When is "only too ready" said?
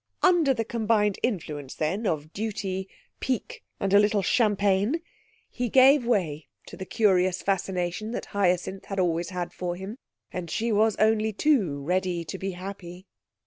10.95-12.25